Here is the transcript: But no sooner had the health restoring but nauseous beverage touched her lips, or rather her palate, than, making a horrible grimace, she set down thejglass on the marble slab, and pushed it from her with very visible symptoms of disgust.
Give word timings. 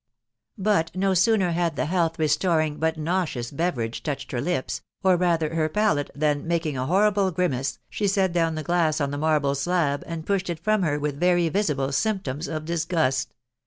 But 0.57 0.95
no 0.95 1.13
sooner 1.13 1.51
had 1.51 1.75
the 1.75 1.85
health 1.85 2.17
restoring 2.17 2.79
but 2.79 2.97
nauseous 2.97 3.51
beverage 3.51 4.01
touched 4.01 4.31
her 4.31 4.41
lips, 4.41 4.81
or 5.03 5.15
rather 5.15 5.53
her 5.53 5.69
palate, 5.69 6.09
than, 6.15 6.47
making 6.47 6.75
a 6.75 6.87
horrible 6.87 7.29
grimace, 7.29 7.77
she 7.87 8.07
set 8.07 8.33
down 8.33 8.55
thejglass 8.55 8.99
on 8.99 9.11
the 9.11 9.19
marble 9.19 9.53
slab, 9.53 10.03
and 10.07 10.25
pushed 10.25 10.49
it 10.49 10.57
from 10.59 10.81
her 10.81 10.97
with 10.97 11.19
very 11.19 11.49
visible 11.49 11.91
symptoms 11.91 12.47
of 12.47 12.65
disgust. 12.65 13.35